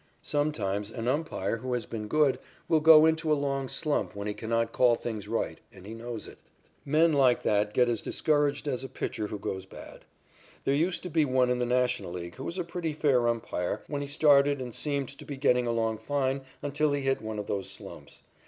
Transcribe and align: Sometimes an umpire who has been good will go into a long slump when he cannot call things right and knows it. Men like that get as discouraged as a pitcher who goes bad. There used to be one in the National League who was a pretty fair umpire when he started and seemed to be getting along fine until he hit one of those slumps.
Sometimes 0.23 0.89
an 0.89 1.07
umpire 1.07 1.57
who 1.57 1.73
has 1.73 1.85
been 1.85 2.07
good 2.07 2.39
will 2.67 2.79
go 2.79 3.05
into 3.05 3.31
a 3.31 3.35
long 3.37 3.67
slump 3.67 4.15
when 4.15 4.25
he 4.25 4.33
cannot 4.33 4.71
call 4.71 4.95
things 4.95 5.27
right 5.27 5.59
and 5.71 5.85
knows 5.95 6.27
it. 6.27 6.39
Men 6.83 7.13
like 7.13 7.43
that 7.43 7.71
get 7.75 7.87
as 7.87 8.01
discouraged 8.01 8.67
as 8.67 8.83
a 8.83 8.89
pitcher 8.89 9.27
who 9.27 9.37
goes 9.37 9.67
bad. 9.67 9.99
There 10.63 10.73
used 10.73 11.03
to 11.03 11.09
be 11.11 11.23
one 11.23 11.51
in 11.51 11.59
the 11.59 11.67
National 11.67 12.13
League 12.13 12.33
who 12.37 12.43
was 12.43 12.57
a 12.57 12.63
pretty 12.63 12.93
fair 12.93 13.27
umpire 13.27 13.83
when 13.85 14.01
he 14.01 14.07
started 14.07 14.59
and 14.59 14.73
seemed 14.73 15.09
to 15.09 15.23
be 15.23 15.37
getting 15.37 15.67
along 15.67 15.99
fine 15.99 16.41
until 16.63 16.93
he 16.93 17.01
hit 17.03 17.21
one 17.21 17.37
of 17.37 17.45
those 17.45 17.69
slumps. 17.69 18.23